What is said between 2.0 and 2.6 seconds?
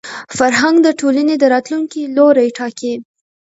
لوری